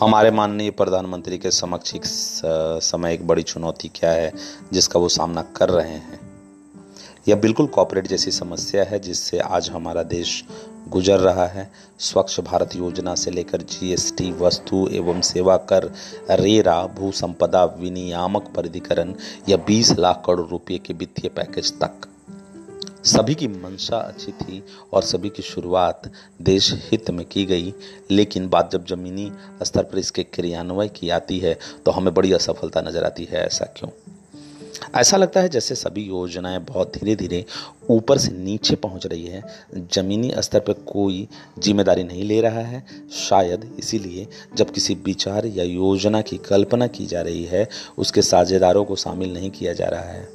हमारे 0.00 0.30
माननीय 0.30 0.70
प्रधानमंत्री 0.70 1.38
के 1.38 1.50
समक्ष 1.50 1.94
एक 1.94 2.02
समय, 2.82 3.14
एक 3.14 3.26
बड़ी 3.26 3.42
चुनौती 3.42 3.88
क्या 3.88 4.10
है, 4.10 4.32
जिसका 4.72 5.00
वो 5.00 5.08
सामना 5.08 5.42
कर 5.42 5.68
रहे 5.68 5.90
हैं? 5.90 6.20
यह 7.28 7.36
बिल्कुल 7.36 7.66
कॉपरेट 7.66 8.06
जैसी 8.06 8.30
समस्या 8.30 8.84
है, 8.84 8.98
जिससे 8.98 9.38
आज 9.38 9.70
हमारा 9.70 10.02
देश 10.02 10.44
गुजर 10.88 11.18
रहा 11.18 11.46
है। 11.46 11.72
स्वच्छ 11.98 12.40
भारत 12.40 12.76
योजना 12.76 13.14
से 13.14 13.30
लेकर 13.30 13.62
जीएसटी 13.62 14.32
वस्तु 14.32 14.88
एवं 14.92 15.20
सेवा 15.20 15.56
कर, 15.56 15.92
रेरा 16.30 16.86
भू 16.86 17.12
संपदा 17.12 17.64
विनियामक 17.64 18.52
परिधिकरण 18.56 19.14
या 19.48 19.56
20 19.56 19.98
लाख 19.98 20.22
करोड़ 20.26 20.48
रुपए 20.48 20.78
के 20.78 20.94
वित्तीय 20.94 21.30
पैकेज 21.30 21.72
तक 21.72 22.00
सभी 23.04 23.34
की 23.34 23.46
मंशा 23.48 23.96
अच्छी 23.98 24.32
थी 24.32 24.62
और 24.92 25.02
सभी 25.02 25.28
की 25.28 25.42
शुरुआत 25.42 26.10
देश 26.42 26.72
हित 26.84 27.10
में 27.10 27.24
की 27.26 27.44
गई। 27.44 27.72
लेकिन 28.10 28.48
बात 28.48 28.72
जब 28.72 28.84
जमीनी 28.86 29.30
स्तर 29.62 29.82
पर 29.82 29.98
इसके 29.98 30.22
क्रियान्वय 30.24 30.88
की 30.88 31.10
आती 31.10 31.38
है 31.38 31.58
तो 31.86 31.90
हमें 31.90 32.12
बड़ी 32.14 32.32
असफलता 32.32 32.80
नज़र 32.80 33.04
आती 33.04 33.24
है। 33.24 33.44
ऐसा 33.46 33.64
क्यों? 33.76 33.90
ऐसा 34.96 35.16
लगता 35.16 35.40
है 35.40 35.48
जैसे 35.48 35.74
सभी 35.74 36.02
योजनाएँ 36.02 36.58
बहुत 36.60 36.92
धीरे 36.94 37.14
धीरे 37.16 37.44
ऊपर 37.90 38.18
से 38.18 38.32
नीचे 38.34 38.76
पहुँच 38.76 39.06
रही 39.06 39.26
है। 39.26 39.42
जमीनी 39.92 40.32
स्तर 40.38 40.60
पर 40.60 40.72
कोई 40.86 41.26
ज़िम्मेदारी 41.58 42.04
नहीं 42.04 42.24
ले 42.24 42.40
रहा 42.40 42.60
है। 42.60 42.82
शायद 43.12 43.68
इसीलिए 43.78 44.26
जब 44.56 44.70
किसी 44.70 44.94
विचार 45.06 45.46
या 45.46 45.64
योजना 45.64 46.20
की 46.22 46.36
कल्पना 46.38 46.86
की 46.86 47.06
जा 47.06 47.22
रही 47.22 47.44
है, 47.44 47.68
उसके 47.98 48.22
साझेदारों 48.22 48.84
को 48.84 48.96
शामिल 48.96 49.32
नहीं 49.34 49.50
किया 49.50 49.72
जा 49.72 49.88
रहा 49.88 50.02
है। 50.02 50.28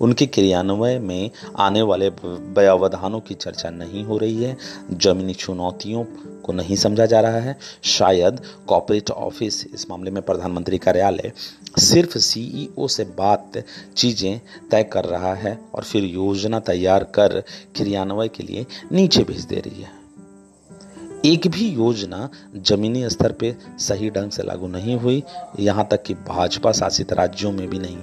उनके 0.00 0.26
क्रियान्वय 0.26 0.98
में 0.98 1.30
आने 1.58 1.82
वाले 1.82 2.08
व्यवधानों 2.08 3.20
की 3.20 3.34
चर्चा 3.34 3.70
नहीं 3.70 4.04
हो 4.04 4.18
रही 4.18 4.42
है। 4.44 4.56
जमीनी 4.92 5.34
चुनौतियों 5.34 6.04
को 6.44 6.52
नहीं 6.52 6.76
समझा 6.76 7.06
जा 7.06 7.20
रहा 7.20 7.38
है। 7.38 7.56
शायद 7.84 8.40
कॉर्पोरेट 8.66 9.10
ऑफ़िस 9.10 9.64
इस 9.74 9.88
मामले 9.90 10.10
में 10.10 10.22
प्रधानमंत्री 10.22 10.78
कार्यालय 10.78 11.32
सिर्फ़ 11.78 12.18
सीईओ 12.18 12.86
से 12.88 13.04
बात, 13.18 13.62
चीज़ें 13.96 14.40
तय 14.70 14.82
कर 14.82 15.04
रहा 15.04 15.34
है 15.34 15.58
और 15.74 15.84
फिर 15.84 16.04
योजना 16.04 16.60
तैयार 16.60 17.04
कर 17.04 17.42
क्रियान्वय 17.76 18.28
के 18.28 18.42
लिए 18.42 18.66
नीचे 18.92 19.24
भेज 19.24 19.44
दे 19.44 19.56
रही 19.56 19.82
है। 19.82 20.02
एक 21.26 21.46
भी 21.46 21.68
योजना 21.68 22.28
जमीनी 22.56 23.08
स्तर 23.10 23.32
पर 23.32 23.58
सही 23.78 24.10
ढंग 24.10 24.30
से 24.30 24.42
लागू 24.42 24.66
नहीं 24.68 24.96
हुई। 24.96 25.22
यहाँ 25.60 25.86
तक 25.90 26.02
कि 26.02 26.14
भाजपा 26.14 26.72
शासित 26.72 27.12
राज्यों 27.12 27.52
में 27.52 27.68
भी 27.70 27.78
नहीं। 27.78 27.98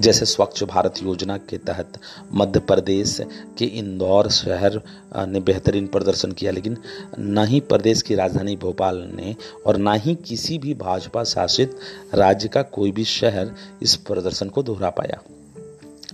जैसे 0.00 0.24
स्वच्छ 0.24 0.64
भारत 0.64 0.94
योजना 1.02 1.36
के 1.36 1.58
तहत 1.58 1.98
मध्य 2.32 2.60
प्रदेश 2.60 3.20
के 3.58 3.64
इंदौर 3.64 4.30
शहर 4.30 4.82
ने 5.16 5.40
बेहतरीन 5.40 5.86
प्रदर्शन 5.86 6.32
किया, 6.32 6.52
लेकिन 6.52 6.76
न 7.18 7.46
ही 7.46 7.60
प्रदेश 7.60 8.02
की 8.02 8.14
राजधानी 8.14 8.56
भोपाल 8.56 9.10
ने 9.14 9.36
और 9.66 9.76
न 9.76 9.94
ही 9.96 10.14
किसी 10.14 10.58
भी 10.58 10.74
भाजपा 10.74 11.24
शासित 11.24 11.78
राज्य 12.14 12.48
का 12.48 12.62
कोई 12.62 12.92
भी 12.92 13.04
शहर 13.04 13.54
इस 13.82 13.96
प्रदर्शन 13.96 14.48
को 14.48 14.62
दोहरा 14.62 14.90
पाया। 14.90 15.22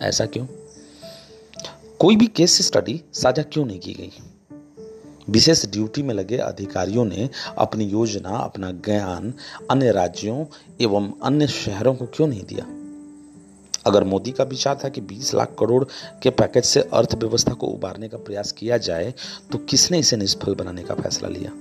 ऐसा 0.03 0.27
क्यों? 0.27 0.47
कोई 1.99 2.17
भी 2.17 2.27
केस 2.27 2.67
स्टडी 2.67 3.03
साझा 3.13 3.43
क्यों 3.43 3.67
नहीं 3.67 3.81
की 3.81 3.95
गई? 3.95 4.13
विशेष 5.31 5.67
ड्यूटी 5.67 6.03
में 6.03 6.15
लगे 6.15 6.37
अधिकारियों 6.37 7.05
ने 7.05 7.31
अपनी 7.59 7.85
योजना, 7.85 8.31
अपना 8.31 8.71
ज्ञान 8.71 9.35
अन्य 9.71 9.93
राज्यों 9.93 10.45
एवं 10.81 11.13
अन्य 11.23 11.47
शहरों 11.47 11.95
को 11.95 12.07
क्यों 12.07 12.27
नहीं 12.27 12.43
दिया? 12.43 12.84
अगर 13.87 14.05
मोदी 14.05 14.31
का 14.31 14.45
विचार 14.45 14.79
था 14.85 14.89
कि 14.89 15.01
20 15.01 15.35
लाख 15.35 15.55
करोड़ 15.59 15.85
के 16.23 16.31
पैकेज 16.31 16.65
से 16.65 16.81
अर्थव्यवस्था 16.93 17.53
को 17.53 17.67
उबारने 17.67 18.09
का 18.09 18.19
प्रयास 18.19 18.53
किया 18.53 18.79
जाए 18.79 19.13
तो 19.53 19.59
किसने 19.61 19.99
इसे 19.99 20.17
निष्फल 20.17 20.55
बनाने 20.55 20.83
का 20.83 20.95
फैसला 20.95 21.29
लिया? 21.29 21.53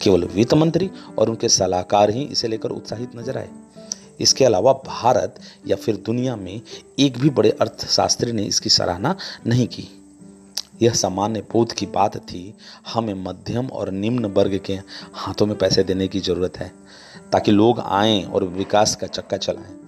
केवल 0.00 0.24
वित्त 0.24 0.54
मंत्री 0.54 0.90
और 1.18 1.30
उनके 1.30 1.48
सलाहकार 1.48 2.10
ही 2.10 2.22
इसे 2.22 2.48
लेकर 2.48 2.70
उत्साहित 2.70 3.16
नज़र 3.16 3.38
आए। 3.38 3.48
इसके 4.20 4.44
अलावा 4.44 4.72
भारत 4.86 5.40
या 5.66 5.76
फिर 5.76 5.96
दुनिया 5.96 6.36
में 6.36 6.60
एक 6.98 7.18
भी 7.18 7.30
बड़े 7.30 7.50
अर्थशास्त्री 7.50 8.32
ने 8.32 8.42
इसकी 8.42 8.70
सराहना 8.70 9.14
नहीं 9.46 9.66
की। 9.66 9.88
यह 10.82 10.92
सामान्य 10.92 11.40
बोध 11.52 11.72
की 11.72 11.86
बात 11.86 12.16
थी, 12.16 12.54
हमें 12.94 13.14
मध्यम 13.14 13.66
और 13.66 13.90
निम्न 13.90 14.26
वर्ग 14.26 14.58
के 14.66 14.78
हाथों 15.14 15.46
में 15.46 15.56
पैसे 15.58 15.82
देने 15.84 16.08
की 16.08 16.20
ज़रूरत 16.20 16.56
है, 16.58 16.72
ताकि 17.32 17.50
लोग 17.50 17.80
आएँ 17.80 18.22
और 18.24 18.44
विकास 18.44 18.96
का 18.96 19.06
चक्का 19.06 19.36
चलाएँ। 19.36 19.79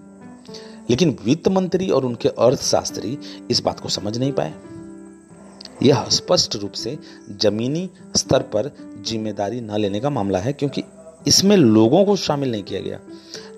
लेकिन 0.91 1.19
वित्त 1.25 1.49
मंत्री 1.49 1.91
और 1.91 2.05
उनके 2.05 2.29
अर्थशास्त्री 2.29 3.19
इस 3.51 3.61
बात 3.61 3.81
को 3.81 3.89
समझ 3.89 4.19
नहीं 4.19 4.33
पाए। 4.33 4.55
यह 5.83 6.05
स्पष्ट 6.09 6.57
रूप 6.57 6.73
से 6.73 6.99
जमीनी 7.31 7.91
स्तर 8.17 8.43
पर 8.43 8.71
ज़िम्मेदारी 9.07 9.61
न 9.61 9.77
लेने 9.77 10.01
का 10.01 10.11
मामला 10.11 10.39
है, 10.39 10.53
क्योंकि 10.53 10.83
इसमें 11.27 11.57
लोगों 11.57 12.05
को 12.05 12.17
शामिल 12.17 12.51
नहीं 12.51 12.63
किया 12.63 12.81
गया। 12.81 13.01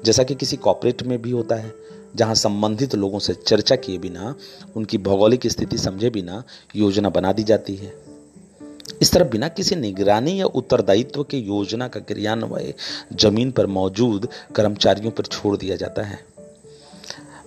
जैसा 0.04 0.22
कि 0.22 0.34
किसी 0.34 0.56
कॉपरेट 0.56 1.02
में 1.02 1.22
भी 1.22 1.30
होता 1.30 1.54
है, 1.54 1.74
जहाँ 2.16 2.34
संबंधित 2.34 2.94
लोगों 2.94 3.18
से 3.18 3.34
चर्चा 3.34 3.76
किए 3.76 3.98
बिना, 3.98 4.34
उनकी 4.76 4.98
भौगोलिक 4.98 5.46
स्थिति 5.46 5.78
समझे 5.78 6.10
बिना 6.10 6.42
योजना 6.76 7.08
बना 7.08 7.32
दी 7.32 7.42
जाती 7.42 7.76
है। 7.76 7.94
इस 9.02 9.12
तरह 9.12 9.24
बिना 9.24 9.48
किसी 9.48 9.76
निगरानी 9.76 10.40
या 10.40 10.46
उत्तरदायित्व 10.46 11.22
के 11.22 11.36
योजना 11.36 11.88
का 11.88 12.00
क्रियान्वय 12.00 12.74
ज़मीन 13.12 13.50
पर 13.50 13.66
मौजूद 13.66 14.28
कर्मचारियों 14.54 15.10
पर 15.10 15.24
छोड़ 15.24 15.56
दिया 15.56 15.76
जाता 15.76 16.02
है। 16.02 16.18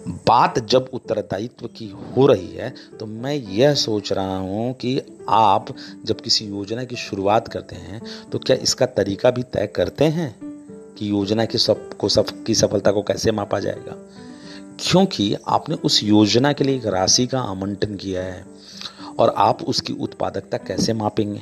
बात 0.08 0.60
जब 0.60 0.90
उत्तरदायित्व 0.94 1.68
की 1.68 1.88
हो 1.88 2.28
रही 2.28 2.48
है 2.48 2.74
तो 3.00 3.06
मैं 3.06 3.36
यह 3.36 3.74
सोच 3.74 4.14
रहा 4.14 4.38
हूँ 4.38 4.74
कि 4.74 5.02
आप 5.30 5.66
जब 6.06 6.22
किसी 6.22 6.46
योजना 6.46 6.84
की 6.84 6.96
शुरुआत 6.96 7.48
करते 7.48 7.76
हैं 7.76 8.02
तो 8.32 8.40
क्या 8.40 8.56
इसका 8.56 8.86
तरीका 8.86 9.32
भी 9.32 9.44
तय 9.44 9.68
करते 9.68 10.06
हैं 10.06 10.36
कि 10.98 11.10
योजना 11.10 11.46
की 11.46 11.58
सब, 11.58 11.98
को 11.98 12.10
सब, 12.10 12.44
की 12.44 12.56
सफलता 12.56 12.92
को 12.92 13.02
कैसे 13.02 13.32
मापा 13.32 13.60
जाएगा? 13.60 13.96
क्योंकि 14.80 15.36
आपने 15.48 15.76
उस 15.76 16.04
योजना 16.04 16.54
के 16.54 16.64
लिए 16.64 16.76
एक 16.76 16.86
राशि 16.86 17.28
का 17.28 17.40
आवंटन 17.40 17.96
किया 17.96 18.24
है 18.24 18.46
और 19.20 19.30
आप 19.38 19.64
उसकी 19.64 19.94
उत्पादकता 19.94 20.58
कैसे 20.58 20.94
मापेंगे? 20.94 21.42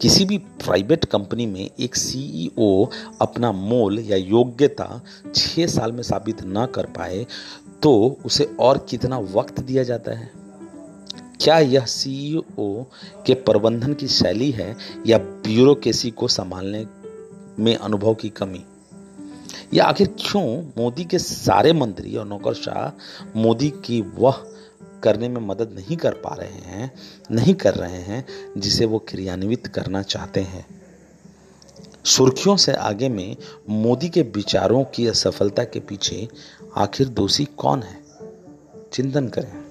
किसी 0.00 0.24
भी 0.24 0.38
प्राइवेट 0.38 1.04
कंपनी 1.04 1.46
में 1.46 1.70
एक 1.80 1.96
सीईओ 1.96 2.88
अपना 3.20 3.52
मोल 3.52 3.98
या 3.98 4.16
योग्यता 4.16 5.02
छः 5.34 5.66
साल 5.66 5.92
में 5.92 6.02
साबित 6.02 6.42
ना 6.42 6.66
कर 6.66 6.86
पाए 6.86 7.26
तो 7.82 8.18
उसे 8.24 8.44
और 8.44 8.86
कितना 8.90 9.18
वक्त 9.18 9.60
दिया 9.60 9.82
जाता 9.82 10.12
है? 10.12 10.30
क्या 11.40 11.58
यह 11.58 11.84
सीईओ 11.84 12.82
के 13.26 13.34
प्रबंधन 13.34 13.94
की 13.94 14.08
शैली 14.08 14.50
है 14.50 14.76
या 15.06 15.18
ब्यूरोक्रेसी 15.18 16.10
को 16.10 16.28
संभालने 16.28 16.86
में 17.58 17.76
अनुभव 17.76 18.14
की 18.14 18.28
कमी? 18.28 18.64
या 19.74 19.84
आखिर 19.84 20.06
क्यों 20.06 20.62
मोदी 20.78 21.04
के 21.04 21.18
सारे 21.18 21.72
मंत्री 21.72 22.16
और 22.16 22.26
नौकरशाह 22.26 22.98
मोदी 23.36 23.70
की 23.70 24.00
वह 24.00 24.44
करने 25.02 25.28
में 25.28 25.40
मदद 25.40 25.72
नहीं 25.72 25.96
कर 25.96 26.12
पा 26.12 26.34
रहे 26.34 26.70
हैं, 26.70 26.92
नहीं 27.30 27.54
कर 27.54 27.74
रहे 27.74 28.00
हैं 28.00 28.26
जिसे 28.58 28.84
वो 28.84 28.98
क्रियान्वित 28.98 29.66
करना 29.66 30.02
चाहते 30.02 30.40
हैं? 30.40 30.75
सुर्खियों 32.06 32.56
से 32.56 32.72
आगे 32.72 33.08
में 33.08 33.36
मोदी 33.70 34.08
के 34.08 34.22
विचारों 34.22 34.84
की 34.84 35.06
असफलता 35.06 35.64
के 35.64 35.80
पीछे 35.80 36.28
आखिर 36.76 37.08
दोषी 37.08 37.44
कौन 37.44 37.82
है? 37.82 38.00
चिंतन 38.92 39.28
करें। 39.28 39.65